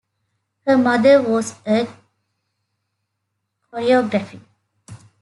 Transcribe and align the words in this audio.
Her 0.65 0.79
mother 0.79 1.21
was 1.21 1.53
a 1.63 1.87
choreographer. 3.71 4.39